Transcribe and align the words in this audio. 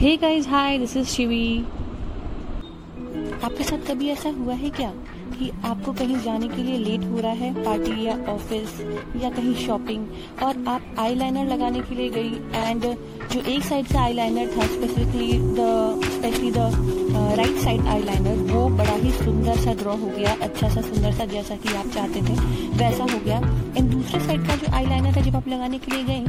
Hey 0.00 0.16
guys 0.16 0.48
hi 0.48 0.78
this 0.78 0.96
is 0.96 1.06
Shivi 1.08 1.58
आपके 3.44 3.64
साथ 3.64 3.86
कभी 3.88 4.08
ऐसा 4.08 4.28
हुआ 4.30 4.54
है 4.54 4.70
क्या 4.70 4.88
कि 5.38 5.50
आपको 5.64 5.92
कहीं 5.92 6.16
जाने 6.22 6.48
के 6.48 6.62
लिए 6.62 6.78
लेट 6.78 7.04
हो 7.10 7.20
रहा 7.20 7.32
है 7.32 7.52
पार्टी 7.64 8.04
या 8.06 8.16
ऑफ़िस 8.32 8.80
या 9.22 9.30
कहीं 9.30 9.54
शॉपिंग 9.66 10.06
और 10.42 10.64
आप 10.68 10.94
आईलाइनर 10.98 11.46
लगाने 11.52 11.80
के 11.80 11.94
लिए 11.94 12.08
गई 12.08 12.32
एंड 12.54 12.82
जो 13.32 13.40
एक 13.40 13.64
साइड 13.64 13.86
से 13.86 13.98
आईलाइनर 13.98 14.56
था 14.56 14.66
specifically 14.66 15.32
the 15.38 16.00
specially 16.04 16.50
the 16.50 16.70
right 17.38 17.56
side 17.56 17.86
eyeliner 17.86 18.52
वो 18.52 18.68
बड़ा 18.78 18.94
ही 18.94 19.10
सुंदर 19.12 19.56
सा 19.56 19.74
ड्रॉ 19.74 19.96
हो 19.96 20.10
गया 20.16 20.36
अच्छा 20.42 20.68
सा 20.68 20.80
सुंदर 20.80 21.12
सा 21.12 21.24
जैसा 21.24 21.56
कि 21.56 21.74
आप 21.74 21.86
चाहते 21.86 22.20
थे, 22.20 22.34
वैसा 22.76 23.04
हो 23.04 23.18
गया। 23.24 23.38
एंड 23.78 23.90
दूसरे 23.90 24.20
साइड 24.20 24.46
का 24.46 24.56
जो 24.56 24.72
आईलाइनर 24.74 25.18
है 25.18 25.22
जब 25.22 25.36
आप 25.36 25.48
लगाने 25.48 25.78
के 25.78 25.92
लिए 25.92 26.04
गए 26.04 26.24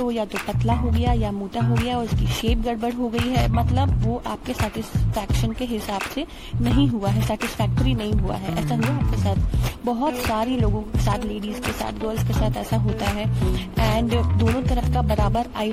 तो 0.00 0.10
या 0.10 0.24
तो 0.24 0.38
पतला 0.48 0.72
हो 0.72 0.90
गया 0.90 1.12
या 1.12 1.30
मोटा 1.32 1.60
हो 1.60 1.74
गया 1.74 1.96
और 1.98 2.04
उसकी 2.04 2.26
शेप 2.26 2.58
गड़बड़ 2.58 2.92
हो 2.94 3.08
गई 3.08 3.28
है। 3.28 3.46
मतलब 3.52 3.90
वो 4.04 4.22
आपके 4.26 4.52
सेटिस्फैक्शन 4.52 5.52
के 5.52 5.64
हिसाब 5.64 6.00
से 6.14 6.26
नहीं 6.60 6.88
हुआ 6.88 7.08
है 7.08 7.26
सेटिस्फैक्ट्री 7.26 7.94
नहीं 7.94 8.12
हुआ 8.12 8.36
है। 8.36 8.56
ऐसा 8.64 8.74
हुआ 8.74 8.96
आपके 8.96 9.16
साथ? 9.16 9.84
बहुत 9.84 10.14
सारी 10.14 10.56
लोगों 10.56 10.82
के 10.82 10.98
साथ 10.98 11.24
लेडीज़ 11.24 11.60
के 11.60 11.72
साथ 11.72 12.00
गर्ल्स 12.00 12.26
के 12.26 12.32
साथ 12.32 12.56
ऐसा 12.56 12.76
होता 12.76 13.06
है। 13.10 13.28
एंड 13.78 14.10
दोनों 14.10 14.62
तरफ़ 14.62 14.92
का 14.94 15.02
बराबर 15.02 15.46
आई 15.56 15.72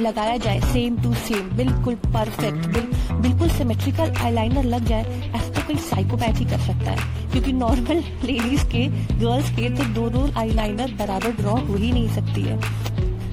लगाया 0.00 0.36
जाए। 0.36 0.60
सेम 0.62 0.96
टू 1.02 1.12
सेम 1.14 1.50
बिल्कुल 1.56 1.94
परफेक्ट 2.06 2.66
बिल, 2.66 2.86
बिल्कुल 3.22 3.48
सिमेट्रिकल 3.48 4.14
आईलाइनर 4.20 4.64
लग 4.64 4.84
जाए 4.84 5.32
ऐसा 5.34 5.48
तो 5.50 5.66
कोई 5.66 5.76
साइकोपैथ 5.80 6.38
ही 6.38 6.44
कर 6.44 6.58
सकता 6.58 6.90
है। 6.90 7.30
क्योंकि 7.32 7.52
नॉर्मल 7.52 8.02
लेडीज़ 8.24 8.64
के 8.72 8.86
गर्ल्स 9.18 9.50
के 9.50 9.68
तो 9.70 9.84
दो 9.94 10.08
दो 10.10 10.28
आईलाइनर 10.38 10.94
बराबर 10.98 11.30
ड्रॉ 11.32 11.56
हो 11.56 11.74
ही 11.74 11.92
नहीं 11.92 12.08
सकती 12.08 12.42
है। 12.42 12.60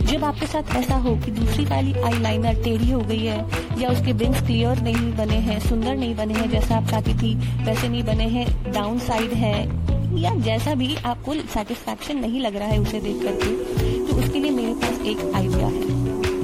जब 0.06 0.24
आपके 0.26 0.46
साथ 0.48 0.76
ऐसा 0.76 0.96
हो 0.96 1.16
कि 1.16 1.32
दूसरी 1.32 1.66
वाली 1.66 1.94
आईलाइनर 2.02 2.64
टेढ़ी 2.64 2.92
हो 2.92 3.00
गई 3.00 3.26
है 3.26 3.38
या 3.82 3.90
उसके 3.90 4.14
विंग्स 4.14 4.42
क्लियर 4.42 4.82
नहीं 4.82 5.12
बने 5.18 5.38
हैं 5.48 5.60
सुंदर 5.60 5.96
नहीं 5.96 6.16
बने 6.16 6.34
हैं 6.34 6.50
जैसा 6.50 6.78
आप 6.78 6.88
चाहती 6.88 7.14
थी 7.14 7.36
वैसे 7.66 7.90
नहीं 7.90 8.04
बने 8.04 8.28
हैं 8.28 8.48
डाउन 8.72 9.00
साइड 9.00 9.34
है 9.34 9.54
या 10.22 10.34
जैसा 10.40 10.74
भी 10.76 10.96
आपको 11.06 11.34
सेटिस्फैक्शन 11.54 12.18
नहीं 12.18 12.42
लग 12.42 12.56
रहा 12.56 12.68
है 12.68 12.80
उसे 12.80 13.00
देख 13.00 13.24
करके 13.24 14.08
तो 14.08 14.18
उसके 14.18 14.40
लिए 14.40 14.52
मेरे 14.52 14.74
पास 14.74 15.02
एक 15.06 15.32
आइडिया 15.36 15.68
है। 15.68 15.99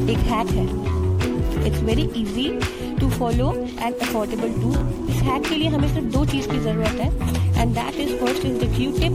एक 0.09 0.17
हैक 0.31 0.49
है। 0.51 0.65
It's 1.67 1.81
very 1.83 2.03
easy 2.17 2.47
to 2.99 3.09
follow 3.11 3.51
and 3.53 3.93
affordable 3.95 4.51
too 4.61 4.71
इस 5.13 5.21
हैक 5.23 5.47
के 5.47 5.55
लिए 5.55 5.67
हमें 5.69 5.87
सिर्फ़ 5.93 6.07
दो 6.13 6.25
चीज़ 6.25 6.49
की 6.49 6.59
ज़रूरत 6.59 7.01
है 7.01 7.61
and 7.61 7.73
that 7.75 7.99
is 7.99 8.15
first 8.19 8.45
is 8.45 8.57
the 8.59 8.75
Q 8.75 8.91
tip 8.91 9.13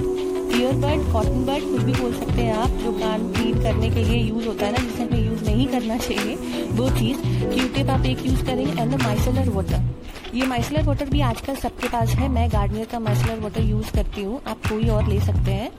earbud 0.55 1.13
cotton 1.13 1.45
bud 1.47 1.65
कुछ 1.65 1.83
भी 1.83 1.93
बोल 1.93 2.13
सकते 2.15 2.43
हैं 2.43 2.55
आप, 2.55 2.71
जो 2.83 2.93
कान 2.93 3.33
क्लीन 3.33 3.63
करने 3.63 3.91
के 3.91 4.05
लिए 4.05 4.19
यूज़ 4.19 4.47
होता 4.49 4.67
है 4.67 4.73
ना, 4.73 4.79
जिसे 4.79 5.03
हमें 5.03 5.27
यूज़ 5.27 5.45
नहीं 5.45 5.67
करना 5.69 5.97
चाहिए। 5.99 6.67
वो 6.73 6.89
चीज़ 6.99 7.19
क्यू 7.55 7.69
टिप 7.75 7.91
आप 7.91 8.07
एक 8.07 8.27
यूज़ 8.27 8.45
करेंगे 8.45 8.73
एंड 8.73 8.95
द 8.95 9.03
माइसलर 9.03 9.51
वाटर 9.51 9.89
ये 10.35 10.47
माइसलर 10.47 10.83
वाटर 10.85 11.09
भी 11.11 11.21
आजकल 11.21 11.55
सबके 11.57 11.89
पास 11.89 12.11
है, 12.11 12.29
मैं 12.29 12.49
गार्डनियर 12.53 12.87
का 12.93 12.99
माइसलर 13.01 13.41
वाटर 13.41 13.63
यूज़ 13.63 13.93
करती 13.95 14.23
हूँ, 14.23 14.41
आप 14.47 14.67
कोई 14.69 14.89
और 14.89 15.09
ले 15.09 15.21
सकते 15.21 15.53
हैं। 15.53 15.71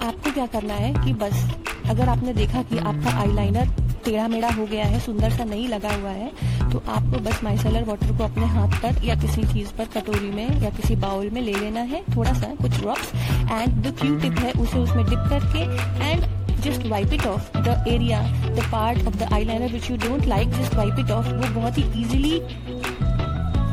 आपको 0.00 0.30
क्या 0.30 0.46
करना 0.48 0.74
है 0.74 0.92
कि 1.04 1.12
बस 1.14 1.46
अगर 1.90 2.08
आपने 2.08 2.32
देखा 2.34 2.62
कि 2.62 2.78
आपका 2.78 3.18
आईलाइनर 3.20 3.68
टेढ़ा 4.04 4.26
मेढ़ा 4.28 4.48
हो 4.48 4.64
गया 4.66 4.84
है, 4.84 4.98
सुंदर 5.00 5.30
सा 5.30 5.44
नहीं 5.44 5.66
लगा 5.68 5.94
हुआ 5.94 6.10
है 6.10 6.30
तो 6.72 6.82
आपको 6.88 7.18
बस 7.24 7.40
माइसेलर 7.44 7.84
वाटर 7.84 8.16
को 8.18 8.24
अपने 8.24 8.46
हाथ 8.46 8.76
पर 8.82 9.04
या 9.04 9.14
किसी 9.22 9.42
चीज़ 9.52 9.72
पर 9.78 9.84
कटोरी 9.94 10.30
में 10.30 10.60
या 10.62 10.70
किसी 10.70 10.96
बाउल 10.96 11.30
में 11.30 11.40
ले 11.42 11.52
लेना 11.52 11.80
है 11.92 12.02
थोड़ा 12.16 12.32
सा 12.32 12.54
कुछ 12.62 12.80
ड्रॉप्स 12.80 13.12
एंड 13.52 13.82
जो 13.84 13.92
क्यू 14.02 14.18
टिप 14.20 14.38
है, 14.38 14.52
उसे 14.52 14.78
उसमें 14.78 15.04
डिप 15.04 15.26
करके 15.30 15.62
and 16.04 16.26
just 16.62 16.86
wipe 16.86 17.12
it 17.12 17.26
off 17.26 17.58
the 17.58 17.84
area 17.88 18.20
the 18.48 18.68
part 18.72 19.06
of 19.06 19.16
the 19.16 19.32
eyeliner 19.44 19.72
which 19.72 19.90
you 19.90 19.96
don't 20.08 20.26
like 20.26 20.50
just 20.52 20.74
wipe 20.74 20.98
it 20.98 21.10
off 21.10 21.28
वो 21.28 21.54
बहुत 21.60 21.78
ही 21.78 21.82
इजीली 22.02 22.38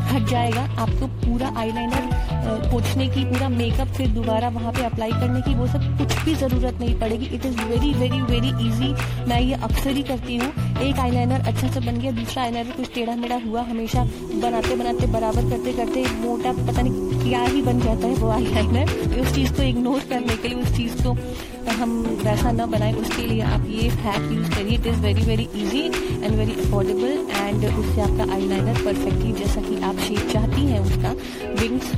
हट 0.10 0.28
जाएगा, 0.30 0.62
आपको 0.82 1.08
पूरा 1.22 1.54
आईलाइनर 1.58 2.35
पोछने 2.46 3.08
की, 3.08 3.24
पूरा 3.26 3.50
मेकअप 3.50 3.88
फिर 3.98 4.08
दोबारा 4.10 4.50
वहाँ 4.50 4.72
पे 4.74 4.84
अप्लाई 4.86 5.12
करने 5.12 5.42
की, 5.42 5.54
वो 5.56 5.68
सब 5.68 5.98
कुछ 5.98 6.16
भी 6.26 6.36
ज़रूरत 6.36 6.80
नहीं 6.80 7.00
पड़ेगी। 7.00 7.26
It 7.36 7.46
is 7.46 7.62
very 7.62 7.94
very 7.94 8.22
very 8.24 8.50
easy 8.68 8.94
मैं 9.30 9.40
ये 9.42 9.54
अक्सर 9.64 9.90
ही 9.92 10.04
करती 10.04 10.36
हूँ। 10.38 10.52
एक 10.82 11.00
आईलाइनर 11.00 11.48
अच्छा 11.48 11.68
सा 11.68 11.80
बन 11.80 12.00
गया, 12.00 12.12
दूसरा 12.12 12.44
आईलाइनर 12.44 12.72
कुछ 12.72 12.94
टेढ़ा 12.96 13.16
मेढ़ा 13.16 13.40
हुआ, 13.46 13.62
हमेशा 13.64 14.04
बनाते 14.36 14.76
बनाते 14.76 15.08
बराबर 15.14 15.50
करते 15.50 15.74
करते 15.74 16.06
मोटा, 16.20 16.52
पता 16.66 16.82
नहीं 16.82 17.24
क्या 17.24 17.44
ही 17.44 17.62
बन 17.62 17.80
जाता 17.82 18.08
है 18.08 18.14
वो 18.16 18.30
आईलाइनर 18.32 19.20
उस 19.22 19.34
चीज़ 19.36 19.54
को 19.54 19.62
इग्नोर 19.64 20.00
करने 20.10 20.36
के 20.36 20.48
लिए, 20.48 20.58
उस 20.58 20.76
चीज़ 20.78 21.04
को 21.04 21.18
हम 21.76 21.92
वैसा 22.24 22.52
ना 22.52 22.66
बनाए। 22.66 22.94
उसके 22.96 23.26
लिए 23.28 23.42
आप 23.44 23.66
ये 23.70 23.88
हैक 24.02 24.32
यूज़ 24.32 24.50
करिए। 24.52 24.76
It 24.76 24.86
is 24.88 25.00
very 25.02 25.22
very 25.22 25.48
easy 25.56 25.82
and 25.82 26.36
very 26.36 26.52
affordable 26.66 27.28
and 27.38 27.66
उससे 27.68 28.02
आपका 28.02 28.32
आईलाइनर 28.34 28.84
परफेक्टली 28.86 29.32
जैसा 29.34 29.62
कि 29.62 29.82
आप 29.84 30.00
शेप 30.00 30.30
चाहती 30.32 30.66
हैं 30.66 30.80
उसका। 30.82 31.12
विंग्स 31.62 31.92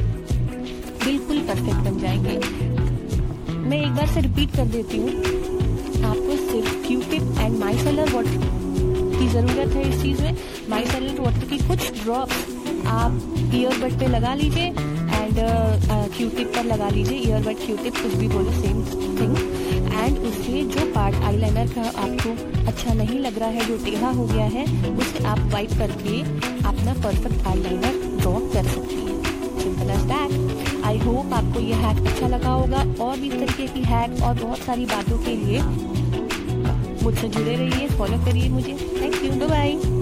बिल्कुल 1.07 1.37
परफेक्ट 1.47 1.83
बन 1.83 1.99
जाएँगे। 1.99 2.37
मैं 3.69 3.77
एक 3.81 3.91
बार 3.95 4.07
से 4.07 4.21
रिपीट 4.21 4.55
कर 4.55 4.65
देती 4.73 4.97
हूँ। 4.97 5.09
आपको 6.05 6.35
सिर्फ़ 6.39 6.87
Q 6.87 6.99
tip 7.11 7.39
and 7.39 7.57
micellar 7.77 8.11
water 8.13 8.35
की 9.19 9.27
ज़रूरत 9.29 9.75
है 9.75 9.87
इस 9.89 10.01
चीज़ 10.01 10.21
में। 10.21 10.37
माई 10.69 10.85
सेलर 10.85 11.21
वाटर 11.21 11.45
की 11.49 11.57
कुछ 11.67 12.03
ड्रॉप्स 12.03 12.45
आप 12.87 13.53
ईयरबड 13.55 13.97
पे 13.99 14.07
लगा 14.07 14.33
लीजिए 14.41 14.65
एंड 14.65 15.39
क्यू 16.17 16.29
टिप 16.29 16.51
पर 16.55 16.65
लगा 16.65 16.89
लीजिए। 16.89 17.17
ईयरबड 17.19 17.65
क्यू 17.65 17.77
टिप 17.83 17.97
कुछ 18.01 18.13
भी 18.15 18.27
बोलो 18.27 18.51
सेम 18.61 18.83
थिंग 19.19 19.37
एंड 19.93 20.17
उससे 20.19 20.63
जो 20.75 20.85
पार्ट 20.95 21.15
आईलाइनर 21.29 21.73
का 21.75 21.87
आपको 22.03 22.65
अच्छा 22.67 22.93
नहीं 22.93 23.19
लग 23.19 23.39
रहा 23.39 23.49
है, 23.49 23.65
जो 23.67 23.77
टेढ़ा 23.85 24.09
हो 24.09 24.25
गया 24.27 24.45
है, 24.57 24.65
उसे 24.97 25.23
आप 25.25 25.39
वाइप 25.53 25.77
करके 25.79 26.19
अपना 26.67 26.93
परफेक्ट 27.03 27.47
आईलाइनर 27.47 28.05
आपको 31.57 31.67
ये 31.67 31.75
हैक 31.75 32.07
अच्छा 32.07 32.27
लगा 32.27 32.49
होगा 32.49 32.79
और 33.03 33.17
भी 33.19 33.27
इस 33.27 33.33
तरीके 33.33 33.67
की 33.67 33.81
हैक 33.83 34.21
और 34.23 34.33
बहुत 34.41 34.59
सारी 34.59 34.85
बातों 34.85 35.17
के 35.25 35.35
लिए 35.35 35.61
मुझसे 37.03 37.27
जुड़े 37.27 37.55
रहिए 37.55 37.87
फॉलो 37.97 38.17
करिए 38.25 38.49
मुझे। 38.49 38.73
Thank 39.01 39.23
you 39.23 39.47
bye 39.47 39.96